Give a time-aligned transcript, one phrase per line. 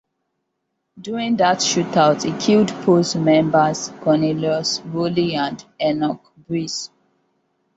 [0.99, 6.89] During that shootout he killed posse members Cornelious Rowley and Enoch Breece.